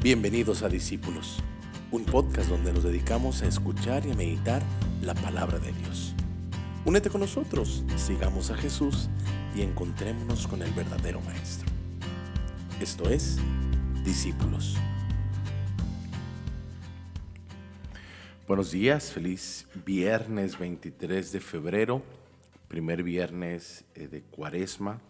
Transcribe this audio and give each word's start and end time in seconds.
Bienvenidos 0.00 0.62
a 0.62 0.68
Discípulos, 0.68 1.40
un 1.90 2.04
podcast 2.04 2.48
donde 2.48 2.72
nos 2.72 2.84
dedicamos 2.84 3.42
a 3.42 3.48
escuchar 3.48 4.06
y 4.06 4.12
a 4.12 4.14
meditar 4.14 4.62
la 5.02 5.12
palabra 5.12 5.58
de 5.58 5.72
Dios. 5.72 6.14
Únete 6.84 7.10
con 7.10 7.20
nosotros, 7.20 7.82
sigamos 7.96 8.52
a 8.52 8.56
Jesús 8.56 9.08
y 9.56 9.62
encontrémonos 9.62 10.46
con 10.46 10.62
el 10.62 10.70
verdadero 10.70 11.20
Maestro. 11.22 11.68
Esto 12.80 13.10
es 13.10 13.38
Discípulos. 14.04 14.76
Buenos 18.46 18.70
días, 18.70 19.10
feliz 19.10 19.66
viernes 19.84 20.60
23 20.60 21.32
de 21.32 21.40
febrero, 21.40 22.02
primer 22.68 23.02
viernes 23.02 23.84
eh, 23.96 24.06
de 24.06 24.22
cuaresma. 24.22 25.00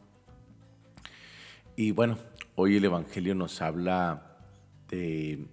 Y 1.76 1.90
bueno, 1.90 2.16
hoy 2.54 2.78
el 2.78 2.86
Evangelio 2.86 3.34
nos 3.34 3.60
habla 3.60 4.27
de 4.88 5.46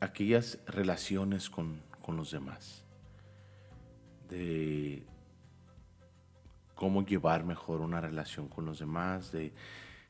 aquellas 0.00 0.58
relaciones 0.66 1.50
con, 1.50 1.82
los 2.08 2.30
demás, 2.30 2.84
de 4.28 5.02
cómo 6.74 7.04
llevar 7.04 7.44
mejor 7.44 7.80
una 7.80 8.00
relación 8.00 8.48
con 8.48 8.66
los 8.66 8.78
demás, 8.78 9.32
de 9.32 9.52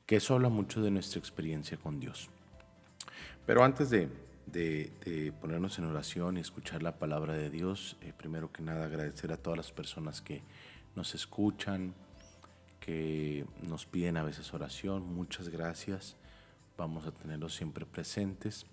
que 0.06 0.16
eso 0.16 0.34
habla 0.34 0.48
mucho 0.48 0.82
de 0.82 0.90
nuestra 0.90 1.18
experiencia 1.18 1.76
con 1.76 2.00
Dios. 2.00 2.28
Pero 3.46 3.62
antes 3.62 3.90
de, 3.90 4.08
ponernos 5.40 5.78
en 5.78 5.84
oración 5.84 6.36
y 6.36 6.40
escuchar 6.40 6.82
la 6.82 6.98
palabra 6.98 7.34
de 7.34 7.50
Dios, 7.50 7.96
eh, 8.02 8.12
primero 8.16 8.52
que 8.52 8.62
nada 8.62 8.86
agradecer 8.86 9.32
a 9.32 9.36
todas 9.36 9.56
las 9.56 9.72
personas 9.72 10.20
que 10.20 10.42
nos 10.96 11.14
escuchan, 11.14 11.94
que 12.80 13.46
nos 13.62 13.86
piden 13.86 14.16
a 14.16 14.24
veces 14.24 14.52
oración, 14.52 15.14
muchas 15.14 15.48
gracias 15.48 16.16
vamos 16.76 17.06
a 17.06 17.12
tenerlos 17.12 17.54
siempre 17.54 17.86
presentes. 17.86 18.66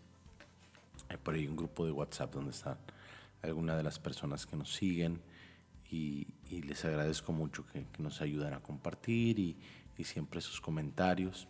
Hay 1.09 1.17
por 1.17 1.35
ahí 1.35 1.47
un 1.47 1.55
grupo 1.55 1.85
de 1.85 1.91
WhatsApp 1.91 2.33
donde 2.33 2.51
están 2.51 2.77
algunas 3.41 3.77
de 3.77 3.83
las 3.83 3.99
personas 3.99 4.45
que 4.45 4.55
nos 4.55 4.73
siguen 4.73 5.21
y, 5.89 6.27
les 6.49 6.85
agradezco 6.85 7.33
mucho 7.33 7.65
que, 7.65 7.85
nos 7.97 8.21
ayudan 8.21 8.53
a 8.53 8.61
compartir 8.61 9.39
y, 9.39 9.57
siempre 10.03 10.41
sus 10.41 10.59
comentarios. 10.59 11.47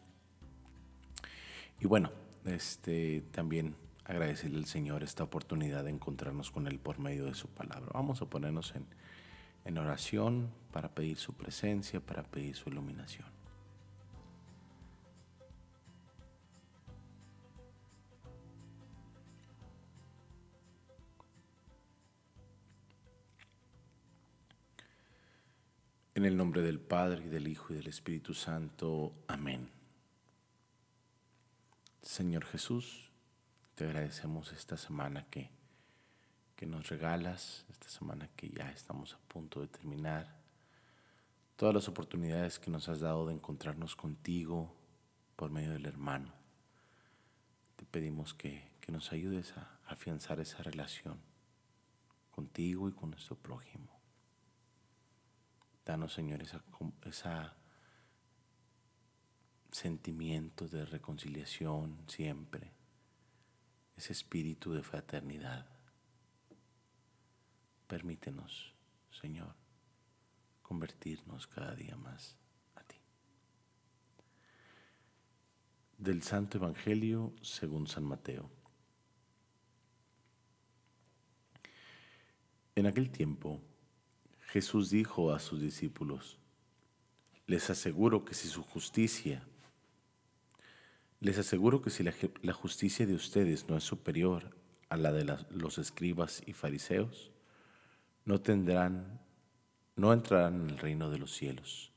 Y 1.80 1.88
bueno, 1.88 2.12
este, 2.44 3.24
también 3.32 3.78
agradecerle 4.04 4.58
al 4.58 4.66
Señor 4.66 5.04
esta 5.04 5.24
oportunidad 5.24 5.86
de 5.86 5.92
encontrarnos 5.92 6.52
con 6.52 6.68
Él 6.68 6.78
por 6.78 7.00
medio 7.00 7.28
de 7.28 7.34
su 7.34 7.48
palabra. 7.48 7.90
Vamos 7.94 8.22
a 8.22 8.26
ponernos 8.26 8.74
en 9.64 9.78
oración 9.78 10.50
para 10.74 10.94
pedir 10.94 11.16
su 11.16 11.34
presencia, 11.34 12.02
para 12.02 12.24
pedir 12.24 12.58
su 12.58 12.68
iluminación. 12.68 13.41
En 26.22 26.28
el 26.28 26.38
nombre 26.38 26.62
del 26.62 26.80
Padre, 26.80 27.24
y 27.26 27.30
del 27.30 27.48
Hijo, 27.48 27.74
y 27.74 27.78
del 27.78 27.88
Espíritu 27.88 28.36
Santo. 28.36 29.12
Amén. 29.28 29.72
Señor 32.04 32.46
Jesús, 32.46 33.10
te 33.74 33.86
agradecemos 33.86 34.54
esta 34.54 34.78
semana 34.78 35.26
que, 35.32 35.50
que 36.56 36.68
nos 36.68 36.90
regalas, 36.90 37.66
esta 37.72 37.90
semana 37.90 38.30
que 38.36 38.50
ya 38.52 38.70
estamos 38.70 39.16
a 39.16 39.20
punto 39.28 39.62
de 39.62 39.68
terminar, 39.68 40.38
todas 41.56 41.74
las 41.74 41.88
oportunidades 41.88 42.60
que 42.60 42.70
nos 42.70 42.88
has 42.88 43.00
dado 43.00 43.26
de 43.26 43.34
encontrarnos 43.34 43.96
contigo 43.96 44.72
por 45.36 45.50
medio 45.50 45.72
del 45.72 45.88
hermano. 45.88 46.32
Te 47.78 47.86
pedimos 47.86 48.36
que, 48.36 48.70
que 48.80 48.92
nos 48.92 49.12
ayudes 49.12 49.58
a 49.58 49.80
afianzar 49.88 50.40
esa 50.40 50.62
relación 50.62 51.18
contigo 52.30 52.88
y 52.90 52.92
con 52.92 53.10
nuestro 53.10 53.36
prójimo. 53.36 54.01
Danos, 55.86 56.14
Señor, 56.14 56.42
ese 56.44 56.60
sentimiento 59.72 60.68
de 60.68 60.86
reconciliación 60.86 62.04
siempre, 62.08 62.72
ese 63.98 64.14
espíritu 64.14 64.74
de 64.74 64.84
fraternidad. 64.84 65.66
Permítenos, 67.88 68.76
Señor, 69.10 69.56
convertirnos 70.62 71.48
cada 71.48 71.76
día 71.76 71.96
más 71.96 72.38
a 72.76 72.84
ti. 72.84 72.98
Del 75.98 76.22
Santo 76.22 76.58
Evangelio 76.58 77.34
según 77.42 77.88
San 77.88 78.04
Mateo. 78.04 78.50
En 82.76 82.86
aquel 82.86 83.12
tiempo, 83.12 83.62
Jesús 84.52 84.90
dijo 84.90 85.34
a 85.34 85.40
sus 85.40 85.62
discípulos, 85.62 86.38
les 87.48 87.70
aseguro 87.70 88.26
que 88.26 88.34
si 88.34 88.50
su 88.50 88.64
justicia, 88.64 89.44
les 91.22 91.38
aseguro 91.38 91.82
que 91.82 91.90
si 91.90 92.04
la, 92.04 92.52
justicia 92.52 93.06
de 93.06 93.14
ustedes 93.14 93.70
no 93.70 93.78
es 93.78 93.86
superior 93.86 94.54
a 94.90 94.98
la 94.98 95.14
de 95.14 95.38
los 95.52 95.78
escribas 95.78 96.44
y 96.46 96.52
fariseos, 96.52 97.32
no 98.26 98.42
tendrán, 98.42 99.22
no 99.96 100.12
entrarán 100.12 100.64
en 100.64 100.70
el 100.72 100.78
reino 100.80 101.10
de 101.10 101.20
los 101.20 101.32
cielos. 101.32 101.94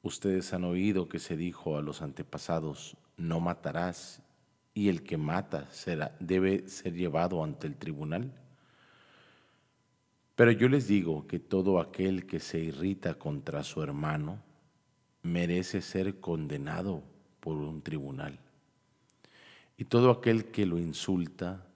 Ustedes 0.00 0.54
han 0.54 0.64
oído 0.64 1.10
que 1.10 1.18
se 1.18 1.36
dijo 1.36 1.76
a 1.76 1.82
los 1.82 2.00
antepasados, 2.00 2.96
no 3.18 3.38
matarás, 3.38 4.22
y 4.72 4.88
el 4.88 5.02
que 5.02 5.18
mata 5.18 5.70
será, 5.72 6.16
debe 6.20 6.68
ser 6.70 6.94
llevado 6.94 7.44
ante 7.44 7.66
el 7.66 7.76
tribunal. 7.76 8.32
Pero 10.38 10.52
yo 10.52 10.68
les 10.68 10.86
digo 10.86 11.26
que 11.26 11.40
todo 11.40 11.80
aquel 11.80 12.24
que 12.24 12.38
se 12.38 12.60
irrita 12.60 13.14
contra 13.14 13.64
su 13.64 13.82
hermano 13.82 14.40
merece 15.24 15.82
ser 15.82 16.20
condenado 16.20 17.02
por 17.40 17.56
un 17.56 17.82
tribunal. 17.82 18.38
Y 19.76 19.86
todo 19.86 20.12
aquel 20.12 20.44
que 20.52 20.64
lo 20.64 20.78
insulta 20.78 21.66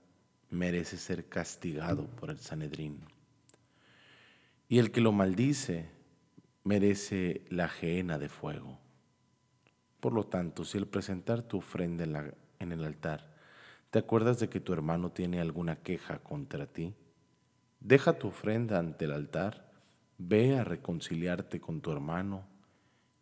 merece 0.48 0.96
ser 0.96 1.28
castigado 1.28 2.06
por 2.06 2.30
el 2.30 2.38
Sanedrín. 2.38 3.00
Y 4.68 4.78
el 4.78 4.92
que 4.92 5.00
lo 5.00 5.10
maldice 5.10 5.90
merece 6.62 7.42
la 7.50 7.64
ajena 7.64 8.16
de 8.16 8.28
fuego. 8.28 8.78
Por 9.98 10.12
lo 10.12 10.22
tanto, 10.26 10.64
si 10.64 10.78
al 10.78 10.86
presentar 10.86 11.42
tu 11.42 11.58
ofrenda 11.58 12.04
en, 12.04 12.32
en 12.60 12.70
el 12.70 12.84
altar, 12.84 13.28
te 13.90 13.98
acuerdas 13.98 14.38
de 14.38 14.48
que 14.48 14.60
tu 14.60 14.72
hermano 14.72 15.10
tiene 15.10 15.40
alguna 15.40 15.74
queja 15.74 16.20
contra 16.20 16.66
ti, 16.66 16.94
Deja 17.84 18.12
tu 18.16 18.28
ofrenda 18.28 18.78
ante 18.78 19.06
el 19.06 19.12
altar, 19.12 19.68
ve 20.16 20.56
a 20.56 20.62
reconciliarte 20.62 21.60
con 21.60 21.80
tu 21.80 21.90
hermano 21.90 22.46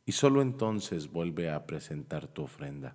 y 0.04 0.12
solo 0.12 0.42
entonces 0.42 1.10
vuelve 1.10 1.48
a 1.48 1.64
presentar 1.66 2.28
tu 2.28 2.42
ofrenda. 2.42 2.94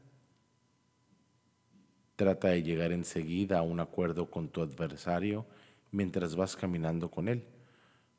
Trata 2.15 2.49
de 2.49 2.61
llegar 2.61 2.91
enseguida 2.91 3.57
a 3.57 3.63
un 3.63 3.79
acuerdo 3.79 4.29
con 4.29 4.49
tu 4.49 4.61
adversario 4.61 5.47
mientras 5.91 6.35
vas 6.35 6.55
caminando 6.55 7.09
con 7.09 7.27
él. 7.27 7.47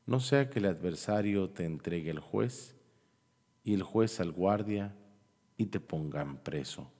No 0.06 0.18
sea 0.18 0.50
que 0.50 0.58
el 0.58 0.66
adversario 0.66 1.48
te 1.50 1.64
entregue 1.64 2.10
al 2.10 2.18
juez 2.18 2.74
y 3.62 3.74
el 3.74 3.84
juez 3.84 4.18
al 4.18 4.32
guardia 4.32 4.96
y 5.56 5.66
te 5.66 5.78
pongan 5.78 6.38
preso. 6.38 6.90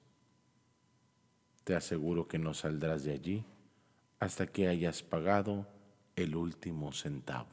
Te 1.65 1.75
aseguro 1.75 2.29
que 2.29 2.39
no 2.39 2.55
saldrás 2.55 3.03
de 3.03 3.13
allí 3.13 3.45
hasta 4.21 4.47
que 4.47 4.69
hayas 4.69 5.03
pagado 5.03 5.67
el 6.17 6.35
último 6.35 6.93
centavo. 6.93 7.47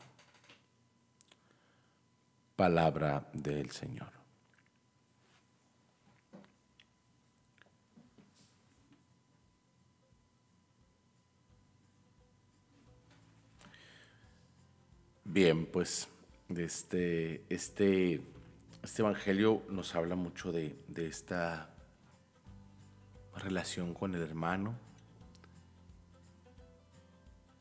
Palabra 2.55 3.29
del 3.33 3.69
Señor. 3.71 4.11
Bien, 15.25 15.65
pues 15.65 16.07
este, 16.55 17.43
este, 17.49 18.21
este 18.83 19.01
Evangelio 19.01 19.63
nos 19.67 19.95
habla 19.95 20.15
mucho 20.15 20.51
de, 20.51 20.75
de 20.87 21.07
esta 21.07 21.73
relación 23.35 23.93
con 23.93 24.13
el 24.13 24.21
hermano, 24.21 24.77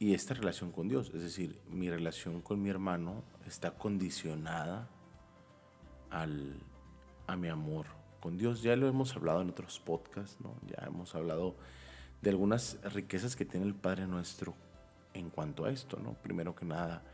y 0.02 0.14
esta 0.14 0.34
relación 0.34 0.72
con 0.72 0.88
Dios. 0.88 1.12
Es 1.14 1.22
decir, 1.22 1.60
mi 1.70 1.88
relación 1.88 2.40
con 2.40 2.60
mi 2.60 2.70
hermano 2.70 3.22
está 3.46 3.70
condicionada 3.70 4.88
al, 6.10 6.58
a 7.28 7.37
mi 7.37 7.46
amor 7.49 7.87
con 8.19 8.37
Dios. 8.37 8.62
Ya 8.62 8.75
lo 8.75 8.88
hemos 8.88 9.14
hablado 9.14 9.43
en 9.43 9.50
otros 9.50 9.78
podcasts, 9.78 10.40
¿no? 10.40 10.56
ya 10.66 10.84
hemos 10.88 11.14
hablado 11.14 11.54
de 12.20 12.31
algunas 12.31 12.81
riquezas 12.93 13.37
que 13.37 13.44
tiene 13.44 13.64
el 13.64 13.76
Padre 13.76 14.08
nuestro 14.08 14.56
en 15.14 15.31
cuanto 15.31 15.66
a 15.66 15.70
esto. 15.70 16.00
¿no? 16.02 16.14
Primero 16.14 16.56
que 16.56 16.64
nada, 16.64 17.04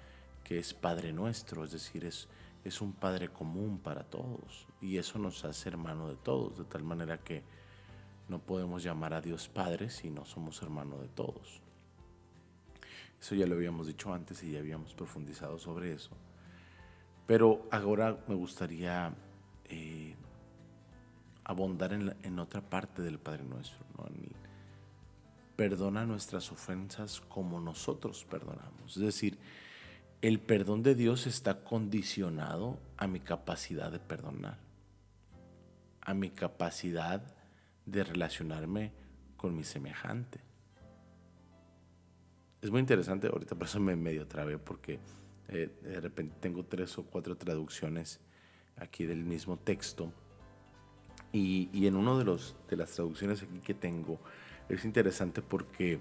que 0.42 0.58
es 0.58 0.72
Padre 0.72 1.12
nuestro, 1.12 1.64
es 1.64 1.72
decir, 1.72 2.06
es, 2.06 2.26
es 2.64 2.80
un 2.80 2.94
Padre 2.94 3.28
común 3.28 3.80
para 3.80 4.04
todos 4.04 4.66
y 4.80 4.96
eso 4.96 5.18
nos 5.18 5.44
hace 5.44 5.68
hermano 5.68 6.08
de 6.08 6.16
todos, 6.16 6.56
de 6.56 6.64
tal 6.64 6.84
manera 6.84 7.18
que 7.18 7.42
no 8.28 8.38
podemos 8.38 8.82
llamar 8.82 9.12
a 9.12 9.20
Dios 9.20 9.46
Padre 9.46 9.90
si 9.90 10.08
no 10.08 10.24
somos 10.24 10.62
hermanos 10.62 11.02
de 11.02 11.08
todos. 11.08 11.67
Eso 13.20 13.34
ya 13.34 13.46
lo 13.46 13.56
habíamos 13.56 13.86
dicho 13.86 14.12
antes 14.12 14.42
y 14.42 14.52
ya 14.52 14.60
habíamos 14.60 14.94
profundizado 14.94 15.58
sobre 15.58 15.92
eso. 15.92 16.10
Pero 17.26 17.68
ahora 17.70 18.18
me 18.26 18.34
gustaría 18.34 19.12
eh, 19.66 20.14
abondar 21.44 21.92
en, 21.92 22.38
otra 22.38 22.60
parte 22.60 23.02
del 23.02 23.18
Padre 23.18 23.44
Nuestro, 23.44 23.84
perdona 25.56 26.06
nuestras 26.06 26.52
ofensas 26.52 27.20
como 27.20 27.60
nosotros 27.60 28.24
perdonamos. 28.30 28.96
Es 28.96 29.02
decir, 29.02 29.38
el 30.22 30.40
perdón 30.40 30.82
de 30.82 30.94
Dios 30.94 31.26
está 31.26 31.64
condicionado 31.64 32.78
a 32.96 33.06
mi 33.06 33.20
capacidad 33.20 33.90
de 33.90 33.98
perdonar, 33.98 34.58
a 36.00 36.14
mi 36.14 36.30
capacidad 36.30 37.22
de 37.86 38.04
relacionarme 38.04 38.92
con 39.36 39.56
mi 39.56 39.64
semejante. 39.64 40.40
Es 42.60 42.70
muy 42.70 42.80
interesante, 42.80 43.28
ahorita 43.28 43.54
por 43.54 43.68
eso 43.68 43.78
me 43.78 43.94
medio 43.94 44.26
trabé, 44.26 44.58
porque 44.58 44.98
eh, 45.48 45.70
de 45.82 46.00
repente 46.00 46.34
tengo 46.40 46.64
tres 46.64 46.98
o 46.98 47.04
cuatro 47.04 47.36
traducciones 47.36 48.20
aquí 48.76 49.06
del 49.06 49.24
mismo 49.24 49.56
texto. 49.56 50.12
Y, 51.32 51.68
y 51.72 51.86
en 51.86 51.94
uno 51.94 52.18
de, 52.18 52.24
los, 52.24 52.56
de 52.68 52.76
las 52.76 52.90
traducciones 52.90 53.42
aquí 53.42 53.60
que 53.60 53.74
tengo, 53.74 54.18
es 54.68 54.84
interesante 54.84 55.40
porque 55.40 56.00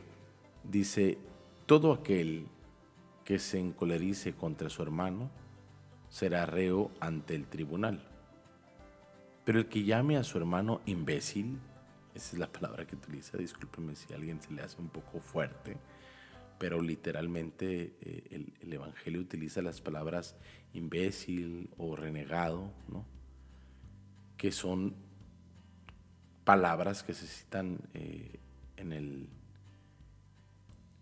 dice, 0.63 1.17
todo 1.67 1.93
aquel 1.93 2.47
que 3.23 3.39
se 3.39 3.59
encolerice 3.59 4.33
contra 4.33 4.69
su 4.69 4.81
hermano 4.81 5.29
será 6.09 6.45
reo 6.45 6.91
ante 6.99 7.35
el 7.35 7.45
tribunal. 7.45 8.01
Pero 9.45 9.59
el 9.59 9.67
que 9.67 9.83
llame 9.83 10.17
a 10.17 10.23
su 10.23 10.37
hermano 10.37 10.81
imbécil, 10.85 11.59
esa 12.15 12.35
es 12.35 12.39
la 12.39 12.51
palabra 12.51 12.87
que 12.87 12.95
utiliza, 12.95 13.37
discúlpeme 13.37 13.95
si 13.95 14.11
a 14.11 14.15
alguien 14.15 14.41
se 14.41 14.51
le 14.51 14.63
hace 14.63 14.81
un 14.81 14.89
poco 14.89 15.19
fuerte, 15.19 15.77
pero 16.57 16.81
literalmente 16.81 17.95
eh, 18.01 18.45
el, 18.61 18.73
Evangelio 18.73 19.21
utiliza 19.21 19.61
las 19.61 19.81
palabras 19.81 20.35
imbécil 20.73 21.69
o 21.77 21.95
renegado, 21.95 22.71
¿no? 22.89 23.05
que 24.37 24.51
son 24.51 24.95
palabras 26.43 27.03
que 27.03 27.13
se 27.13 27.27
citan 27.27 27.79
eh, 27.93 28.39
en, 28.77 28.93
el, 28.93 29.29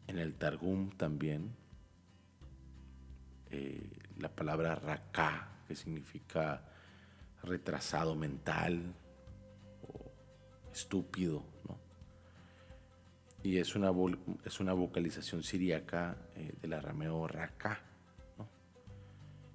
en 0.07 0.19
el 0.19 0.35
Targum 0.35 0.91
también, 0.91 1.55
eh, 3.51 3.89
la 4.17 4.29
palabra 4.29 4.75
raká, 4.75 5.49
que 5.67 5.75
significa 5.75 6.63
retrasado 7.43 8.15
mental 8.15 8.93
o 9.83 10.11
estúpido, 10.71 11.45
¿no? 11.67 11.84
Y 13.45 13.59
es 13.59 13.75
una, 13.75 13.91
es 14.43 14.59
una 14.59 14.73
vocalización 14.73 15.43
siríaca 15.43 16.17
eh, 16.35 16.53
del 16.61 16.73
arameo 16.73 17.27
raká, 17.27 17.79
¿no? 18.37 18.47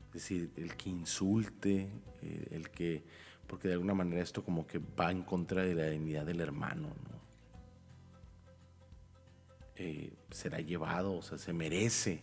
Es 0.07 0.13
decir, 0.13 0.53
el 0.57 0.77
que 0.77 0.91
insulte, 0.91 1.89
eh, 2.23 2.49
el 2.53 2.71
que, 2.71 3.03
porque 3.49 3.67
de 3.67 3.75
alguna 3.75 3.95
manera 3.95 4.23
esto 4.23 4.45
como 4.45 4.65
que 4.65 4.79
va 4.79 5.11
en 5.11 5.23
contra 5.23 5.65
de 5.65 5.75
la 5.75 5.87
dignidad 5.87 6.25
del 6.25 6.41
hermano, 6.41 6.89
¿no? 6.89 7.21
será 10.31 10.61
llevado, 10.61 11.15
o 11.15 11.23
sea, 11.23 11.39
se 11.39 11.55
merece 11.55 12.21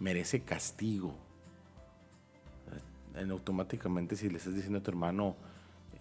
merece 0.00 0.40
castigo. 0.40 1.14
En 3.14 3.30
automáticamente 3.30 4.16
si 4.16 4.28
le 4.30 4.38
estás 4.38 4.54
diciendo 4.54 4.78
a 4.78 4.82
tu 4.82 4.90
hermano 4.90 5.36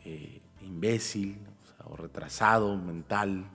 eh, 0.06 0.39
imbécil 0.62 1.38
o, 1.86 1.95
retrasado 1.95 2.77
mental, 2.77 3.45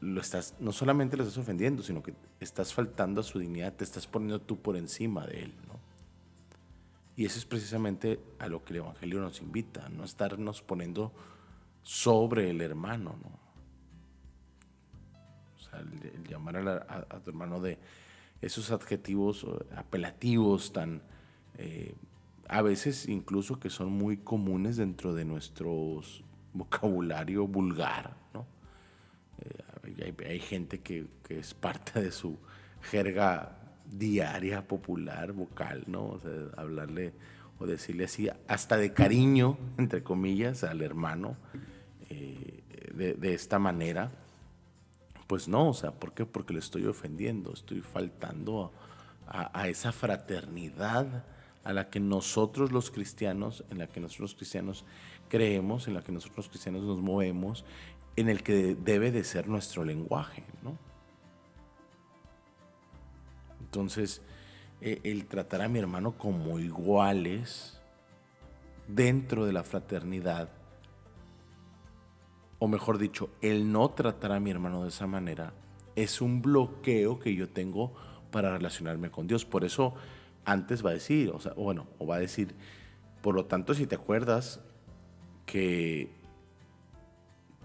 lo 0.00 0.20
estás, 0.20 0.54
no 0.60 0.72
solamente 0.72 1.16
lo 1.16 1.24
estás 1.24 1.38
ofendiendo, 1.38 1.82
sino 1.82 2.02
que 2.02 2.14
estás 2.40 2.72
faltando 2.72 3.20
a 3.20 3.24
su 3.24 3.38
dignidad, 3.38 3.72
te 3.74 3.84
estás 3.84 4.06
poniendo 4.06 4.40
tú 4.40 4.58
por 4.58 4.76
encima 4.76 5.26
de 5.26 5.44
él. 5.44 5.54
Y 7.16 7.24
eso 7.26 7.38
es 7.38 7.44
precisamente 7.44 8.20
a 8.40 8.48
lo 8.48 8.64
que 8.64 8.72
el 8.72 8.80
Evangelio 8.80 9.20
nos 9.20 9.40
invita, 9.40 9.88
no 9.88 10.04
estarnos 10.04 10.62
poniendo 10.62 11.12
sobre 11.82 12.50
el 12.50 12.60
hermano. 12.60 13.16
¿no? 13.22 13.28
O 15.56 15.60
sea, 15.60 15.78
el, 15.78 16.24
llamar 16.24 16.56
a 16.58 17.20
tu 17.20 17.30
hermano 17.30 17.60
de 17.60 17.78
esos 18.40 18.70
adjetivos 18.70 19.46
apelativos 19.76 20.72
tan, 20.72 21.02
eh, 21.56 21.94
a 22.48 22.62
veces 22.62 23.08
incluso 23.08 23.58
que 23.58 23.70
son 23.70 23.92
muy 23.92 24.18
comunes 24.18 24.76
dentro 24.76 25.14
de 25.14 25.24
nuestro 25.24 26.00
vocabulario 26.52 27.46
vulgar, 27.46 28.16
¿no? 28.34 28.46
Eh, 29.40 30.14
hay, 30.26 30.40
gente 30.40 30.80
que, 30.80 31.06
es 31.28 31.54
parte 31.54 32.00
de 32.00 32.12
su 32.12 32.38
jerga 32.82 33.58
diaria, 33.90 34.66
popular, 34.66 35.32
vocal, 35.32 35.84
¿no? 35.86 36.06
O 36.06 36.20
sea, 36.20 36.30
hablarle 36.56 37.12
o 37.58 37.66
decirle 37.66 38.04
así, 38.04 38.28
hasta 38.48 38.76
de 38.76 38.92
cariño, 38.92 39.58
entre 39.78 40.02
comillas, 40.02 40.64
al 40.64 40.82
hermano, 40.82 41.36
eh, 42.10 42.62
de, 42.94 43.34
esta 43.34 43.58
manera 43.58 44.10
pues 45.26 45.48
no, 45.48 45.70
o 45.70 45.74
sea, 45.74 45.92
¿por 45.92 46.12
qué? 46.12 46.26
Porque 46.26 46.52
le 46.52 46.60
estoy 46.60 46.86
ofendiendo, 46.86 47.52
estoy 47.52 47.80
faltando 47.80 48.72
a, 49.26 49.68
esa 49.68 49.90
fraternidad 49.90 51.24
a 51.64 51.72
la 51.72 51.88
que 51.88 51.98
nosotros 51.98 52.72
los 52.72 52.90
cristianos, 52.90 53.64
en 53.70 53.78
la 53.78 53.86
que 53.86 54.00
nosotros 54.00 54.32
los 54.32 54.34
cristianos 54.34 54.84
creemos, 55.28 55.88
en 55.88 55.94
la 55.94 56.04
que 56.04 56.12
nosotros 56.12 56.36
los 56.36 56.48
cristianos 56.50 56.84
nos 56.84 57.00
movemos, 57.00 57.64
en 58.16 58.28
el 58.28 58.42
que 58.42 58.76
debe 58.76 59.10
de 59.10 59.24
ser 59.24 59.48
nuestro 59.48 59.84
lenguaje, 59.84 60.44
¿no? 60.62 60.78
Entonces, 63.60 64.22
e, 64.80 65.00
el 65.04 65.26
tratar 65.26 65.62
a 65.62 65.68
mi 65.68 65.78
hermano 65.78 66.16
como 66.16 66.58
iguales 66.58 67.80
dentro 68.86 69.46
de 69.46 69.52
la 69.52 69.64
fraternidad, 69.64 70.50
o 72.58 72.68
mejor 72.68 72.98
dicho, 72.98 73.30
el 73.40 73.72
no 73.72 73.90
tratar 73.90 74.32
a 74.32 74.40
mi 74.40 74.50
hermano 74.50 74.82
de 74.82 74.88
esa 74.88 75.06
manera, 75.06 75.52
es 75.96 76.20
un 76.20 76.40
bloqueo 76.40 77.18
que 77.18 77.34
yo 77.34 77.48
tengo 77.48 77.94
para 78.30 78.52
relacionarme 78.52 79.10
con 79.10 79.26
Dios. 79.26 79.44
Por 79.44 79.64
eso 79.64 79.94
antes 80.44 80.84
va 80.84 80.90
a 80.90 80.94
decir, 80.94 81.30
o 81.30 81.40
sea, 81.40 81.52
bueno, 81.54 81.86
o 81.98 82.06
va 82.06 82.16
a 82.16 82.20
decir, 82.20 82.54
por 83.22 83.34
lo 83.34 83.46
tanto, 83.46 83.74
si 83.74 83.86
te 83.86 83.94
acuerdas 83.94 84.60
que 85.46 86.10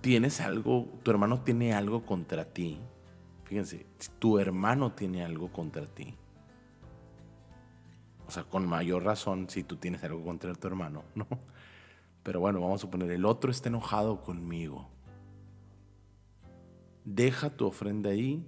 tienes 0.02 0.40
algo, 0.42 0.88
tu 1.04 1.12
hermano 1.12 1.42
tiene 1.42 1.74
algo 1.74 2.06
contra 2.06 2.46
ti, 2.46 2.80
fíjense, 3.44 3.86
tu 4.20 4.40
hermano 4.40 4.94
tiene 4.94 5.24
algo 5.24 5.52
contra 5.52 5.86
ti. 5.86 6.16
O 8.28 8.32
sea, 8.32 8.44
con 8.44 8.68
mayor 8.68 9.04
razón 9.04 9.50
si 9.50 9.64
tú 9.64 9.78
tienes 9.78 10.04
algo 10.04 10.24
contra 10.24 10.54
tu 10.54 10.68
hermano, 10.68 11.04
¿no? 11.16 11.28
Pero 12.24 12.40
bueno, 12.40 12.62
vamos 12.62 12.82
a 12.82 12.86
suponer, 12.86 13.10
el 13.12 13.26
otro 13.26 13.50
está 13.50 13.70
enojado 13.70 14.22
conmigo. 14.22 14.90
Deja 17.06 17.50
tu 17.50 17.66
ofrenda 17.66 18.12
ahí, 18.12 18.46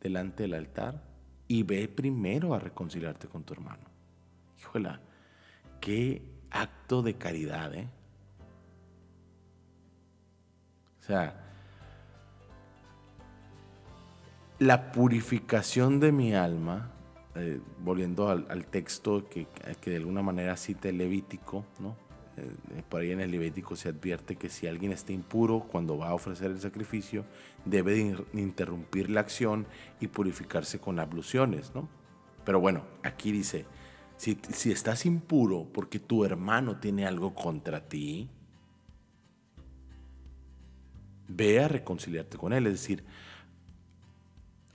delante 0.00 0.44
del 0.44 0.54
altar, 0.54 1.04
y 1.46 1.62
ve 1.62 1.88
primero 1.88 2.54
a 2.54 2.58
reconciliarte 2.58 3.28
con 3.28 3.44
tu 3.44 3.52
hermano. 3.52 3.84
Híjola, 4.58 5.00
qué 5.80 6.22
acto 6.50 7.02
de 7.02 7.18
caridad, 7.18 7.74
¿eh? 7.74 7.88
Sea, 11.08 11.34
la 14.58 14.92
purificación 14.92 16.00
de 16.00 16.12
mi 16.12 16.34
alma, 16.34 16.90
eh, 17.34 17.60
volviendo 17.80 18.28
al, 18.28 18.66
texto 18.66 19.28
que, 19.28 19.46
que, 19.80 19.90
de 19.90 19.96
alguna 19.96 20.22
manera 20.22 20.56
cita 20.56 20.88
el 20.88 20.98
Levítico, 20.98 21.64
¿no? 21.80 21.96
Eh, 22.36 22.82
por 22.88 23.00
ahí 23.00 23.10
en 23.10 23.20
el 23.20 23.30
Levítico 23.30 23.74
se 23.74 23.88
advierte 23.88 24.36
que 24.36 24.48
si 24.48 24.66
alguien 24.66 24.92
está 24.92 25.12
impuro 25.12 25.60
cuando 25.60 25.98
va 25.98 26.08
a 26.08 26.14
ofrecer 26.14 26.50
el 26.50 26.60
sacrificio, 26.60 27.24
debe 27.64 28.16
interrumpir 28.32 29.10
la 29.10 29.20
acción 29.20 29.66
y 30.00 30.08
purificarse 30.08 30.78
con 30.78 30.98
abluciones, 30.98 31.74
¿no? 31.74 31.88
Pero 32.44 32.60
bueno, 32.60 32.82
aquí 33.02 33.32
dice, 33.32 33.66
si, 34.16 34.38
si 34.52 34.72
estás 34.72 35.06
impuro 35.06 35.66
porque 35.72 35.98
tu 35.98 36.24
hermano 36.24 36.78
tiene 36.78 37.06
algo 37.06 37.34
contra 37.34 37.88
ti, 37.88 38.30
ve 41.28 41.60
a 41.60 41.68
reconciliarte 41.68 42.36
con 42.36 42.52
él. 42.52 42.66
Es 42.66 42.74
decir, 42.74 43.04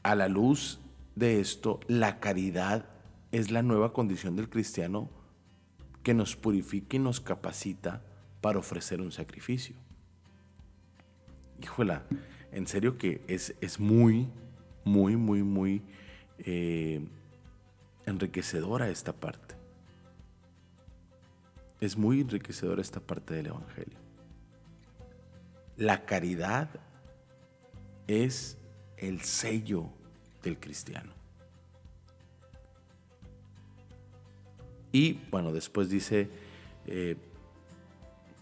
a 0.03 0.15
la 0.15 0.27
luz 0.27 0.79
de 1.15 1.39
esto, 1.39 1.79
la 1.87 2.19
caridad 2.19 2.85
es 3.31 3.51
la 3.51 3.63
nueva 3.63 3.93
condición 3.93 4.35
del 4.35 4.49
cristiano 4.49 5.09
que 6.03 6.13
nos 6.13 6.35
purifica 6.35 6.97
y 6.97 6.99
nos 6.99 7.19
capacita 7.19 8.01
para 8.41 8.59
ofrecer 8.59 9.01
un 9.01 9.11
sacrificio. 9.11 9.75
Híjola, 11.61 12.03
en 12.51 12.67
serio 12.67 12.97
que 12.97 13.21
es, 13.27 13.55
es 13.61 13.79
muy, 13.79 14.29
muy, 14.83 15.15
muy, 15.15 15.43
muy 15.43 15.81
eh, 16.39 17.05
enriquecedora 18.05 18.89
esta 18.89 19.13
parte. 19.13 19.55
Es 21.79 21.97
muy 21.97 22.21
enriquecedora 22.21 22.81
esta 22.81 22.99
parte 22.99 23.33
del 23.33 23.47
Evangelio. 23.47 23.97
La 25.77 26.05
caridad 26.05 26.69
es 28.07 28.57
el 28.97 29.21
sello 29.21 29.89
del 30.41 30.59
cristiano. 30.59 31.11
Y 34.91 35.13
bueno, 35.31 35.51
después 35.51 35.89
dice, 35.89 36.29
eh, 36.85 37.17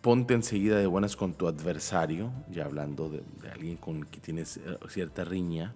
ponte 0.02 0.34
enseguida 0.34 0.78
de 0.78 0.88
buenas 0.88 1.16
con 1.16 1.34
tu 1.34 1.48
adversario, 1.48 2.32
ya 2.50 2.66
hablando 2.66 3.10
de, 3.10 3.24
alguien 3.50 3.78
con 3.78 4.02
quien 4.04 4.22
tienes 4.22 4.60
cierta 4.90 5.24
riña, 5.24 5.74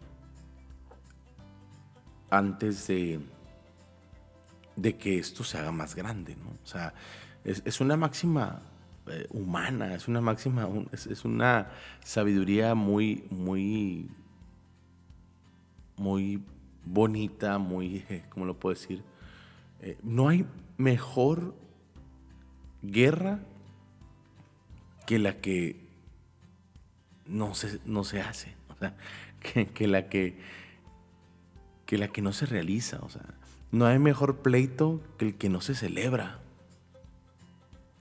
antes 2.30 2.88
de, 2.88 3.20
de 4.76 4.98
que 4.98 5.18
esto 5.18 5.44
se 5.44 5.58
haga 5.58 5.72
más 5.72 5.96
grande. 5.96 6.36
¿no? 6.36 6.50
O 6.64 6.68
sea, 6.68 6.94
es, 7.46 7.80
una 7.80 7.96
máxima 7.96 8.62
eh, 9.08 9.28
humana, 9.30 9.94
es 9.94 10.08
una 10.08 10.22
máxima, 10.22 10.68
es, 10.92 11.26
una 11.26 11.70
sabiduría 12.04 12.76
muy, 12.76 13.26
muy, 13.30 14.10
muy 15.98 16.42
bonita, 16.84 17.58
muy, 17.58 18.04
¿cómo 18.30 18.46
lo 18.46 18.58
puedo 18.60 18.74
decir? 18.76 19.04
Eh, 19.82 19.98
no 20.04 20.30
hay 20.30 20.46
mejor 20.78 21.56
guerra 22.82 23.40
que 25.06 25.20
la 25.20 25.40
que 25.40 25.86
no 27.28 27.54
se, 27.56 27.80
no 27.86 28.04
se 28.04 28.22
hace, 28.22 28.56
o 28.70 28.76
sea, 28.76 28.96
que, 29.74 29.88
la 29.88 30.10
que, 30.10 30.38
que 31.86 31.98
la 31.98 32.08
que 32.08 32.22
no 32.22 32.34
se 32.34 32.46
realiza, 32.46 33.00
o 33.02 33.10
sea, 33.10 33.24
no 33.72 33.86
hay 33.86 34.00
mejor 34.00 34.38
pleito 34.38 35.02
que 35.18 35.26
el 35.26 35.36
que 35.36 35.50
no 35.50 35.62
se 35.62 35.76
celebra. 35.76 36.40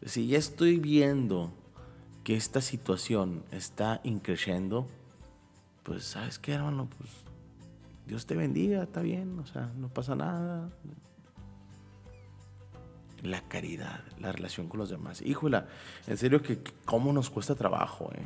Si 0.05 0.27
ya 0.27 0.39
estoy 0.39 0.79
viendo 0.79 1.51
que 2.25 2.37
esta 2.37 2.61
situación 2.61 3.43
está 3.51 4.01
increciendo, 4.05 4.87
pues 5.83 6.05
sabes 6.05 6.39
qué, 6.39 6.53
hermano, 6.53 6.89
pues 6.99 7.11
Dios 8.07 8.27
te 8.27 8.35
bendiga, 8.35 8.83
está 8.83 9.01
bien, 9.01 9.39
o 9.39 9.47
sea, 9.47 9.73
no 9.77 9.89
pasa 9.89 10.15
nada, 10.15 10.71
la 13.23 13.41
caridad, 13.49 14.01
la 14.19 14.33
relación 14.33 14.69
con 14.69 14.79
los 14.79 14.91
demás. 14.91 15.23
Híjola, 15.23 15.67
en 16.07 16.19
serio 16.19 16.43
que 16.43 16.59
cómo 16.85 17.13
nos 17.13 17.31
cuesta 17.31 17.55
trabajo, 17.55 18.11
¿eh? 18.15 18.23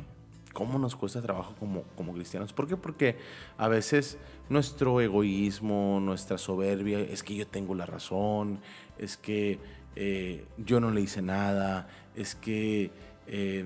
¿Cómo 0.53 0.79
nos 0.79 0.95
cuesta 0.95 1.21
trabajo 1.21 1.55
como, 1.59 1.83
como 1.95 2.11
cristianos? 2.11 2.53
¿Por 2.53 2.67
qué? 2.67 2.75
Porque 2.75 3.17
a 3.57 3.67
veces 3.67 4.17
nuestro 4.49 4.99
egoísmo, 4.99 5.99
nuestra 6.01 6.37
soberbia, 6.37 6.99
es 6.99 7.23
que 7.23 7.35
yo 7.35 7.47
tengo 7.47 7.75
la 7.75 7.85
razón, 7.85 8.59
es 8.97 9.15
que 9.15 9.59
eh, 10.01 10.45
yo 10.57 10.79
no 10.79 10.91
le 10.91 11.01
hice 11.01 11.21
nada, 11.21 11.89
es 12.15 12.33
que 12.33 12.89
eh, 13.27 13.65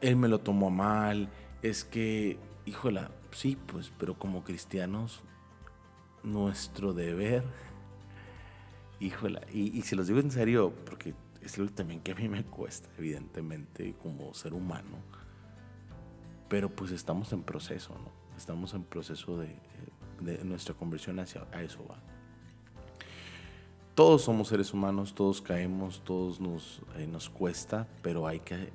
él 0.00 0.16
me 0.16 0.28
lo 0.28 0.38
tomó 0.38 0.70
mal, 0.70 1.28
es 1.62 1.84
que, 1.84 2.38
híjola, 2.64 3.10
sí, 3.32 3.58
pues, 3.66 3.92
pero 3.98 4.14
como 4.16 4.44
cristianos, 4.44 5.24
nuestro 6.22 6.92
deber 6.92 7.42
híjola, 9.00 9.40
y, 9.52 9.76
y 9.76 9.82
se 9.82 9.96
los 9.96 10.06
digo 10.06 10.20
en 10.20 10.30
serio, 10.30 10.72
porque 10.86 11.12
es 11.42 11.58
lo 11.58 11.66
también 11.66 12.00
que 12.02 12.12
a 12.12 12.14
mí 12.14 12.28
me 12.28 12.44
cuesta, 12.44 12.88
evidentemente, 12.96 13.96
como 14.00 14.32
ser 14.32 14.54
humano. 14.54 14.98
Pero 16.48 16.70
pues 16.70 16.92
estamos 16.92 17.32
en 17.32 17.42
proceso, 17.42 17.94
¿no? 17.94 18.36
Estamos 18.36 18.74
en 18.74 18.84
proceso 18.84 19.38
de, 19.38 19.58
nuestra 20.44 20.72
conversión 20.72 21.18
hacia 21.18 21.48
a 21.50 21.62
eso 21.62 21.84
va. 21.88 21.98
Todos 23.94 24.22
somos 24.22 24.48
seres 24.48 24.72
humanos, 24.74 25.14
todos 25.14 25.40
caemos, 25.40 26.02
todos 26.02 26.40
nos, 26.40 26.82
eh, 26.96 27.06
nos 27.06 27.30
cuesta, 27.30 27.86
pero 28.02 28.26
hay 28.26 28.40
que 28.40 28.72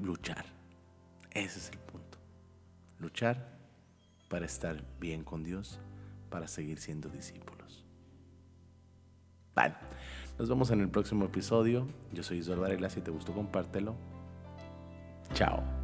luchar. 0.00 0.44
Ese 1.32 1.58
es 1.58 1.70
el 1.70 1.78
punto. 1.78 2.18
Luchar 3.00 3.58
para 4.28 4.46
estar 4.46 4.84
bien 5.00 5.24
con 5.24 5.42
Dios, 5.42 5.80
para 6.30 6.46
seguir 6.46 6.78
siendo 6.78 7.08
discípulos. 7.08 7.84
Vale. 9.54 9.74
Nos 10.38 10.48
vemos 10.48 10.70
en 10.70 10.80
el 10.80 10.88
próximo 10.88 11.24
episodio. 11.24 11.86
Yo 12.12 12.22
soy 12.22 12.38
Isabel 12.38 12.60
Varela. 12.60 12.90
Si 12.90 13.00
te 13.00 13.10
gustó, 13.10 13.32
compártelo. 13.32 13.94
Chao. 15.32 15.83